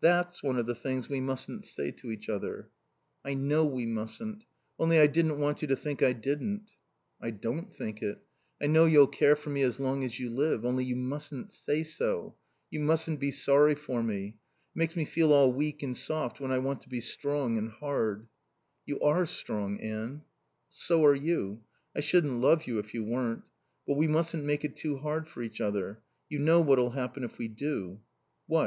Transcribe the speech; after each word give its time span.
"That's 0.00 0.42
one 0.42 0.56
of 0.56 0.64
the 0.64 0.74
things 0.74 1.10
we 1.10 1.20
mustn't 1.20 1.62
say 1.62 1.90
to 1.90 2.10
each 2.10 2.30
other." 2.30 2.70
"I 3.22 3.34
know 3.34 3.66
we 3.66 3.84
mustn't. 3.84 4.46
Only 4.78 4.98
I 4.98 5.06
didn't 5.06 5.38
want 5.38 5.60
you 5.60 5.68
to 5.68 5.76
think 5.76 6.02
I 6.02 6.14
didn't." 6.14 6.70
"I 7.20 7.32
don't 7.32 7.70
think 7.76 8.00
it. 8.00 8.18
I 8.62 8.66
know 8.66 8.86
you'll 8.86 9.08
care 9.08 9.36
for 9.36 9.50
me 9.50 9.60
as 9.60 9.78
long 9.78 10.04
as 10.04 10.18
you 10.18 10.30
live. 10.30 10.64
Only 10.64 10.86
you 10.86 10.96
mustn't 10.96 11.50
say 11.50 11.82
so. 11.82 12.34
You 12.70 12.80
mustn't 12.80 13.20
be 13.20 13.30
sorry 13.30 13.74
for 13.74 14.02
me. 14.02 14.38
It 14.74 14.78
makes 14.78 14.96
me 14.96 15.04
feel 15.04 15.34
all 15.34 15.52
weak 15.52 15.82
and 15.82 15.94
soft 15.94 16.40
when 16.40 16.50
I 16.50 16.60
want 16.60 16.80
to 16.80 16.88
be 16.88 17.02
strong 17.02 17.58
and 17.58 17.68
hard." 17.70 18.26
"You 18.86 18.98
are 19.00 19.26
strong, 19.26 19.82
Anne." 19.82 20.22
"So 20.70 21.04
are 21.04 21.14
you. 21.14 21.62
I 21.94 22.00
shouldn't 22.00 22.40
love 22.40 22.66
you 22.66 22.78
if 22.78 22.94
you 22.94 23.04
weren't. 23.04 23.42
But 23.86 23.98
we 23.98 24.06
mustn't 24.08 24.46
make 24.46 24.64
it 24.64 24.76
too 24.76 24.96
hard 24.96 25.28
for 25.28 25.42
each 25.42 25.60
other. 25.60 26.00
You 26.30 26.38
know 26.38 26.62
what'll 26.62 26.92
happen 26.92 27.22
if 27.22 27.36
we 27.36 27.48
do?" 27.48 28.00
"What? 28.46 28.66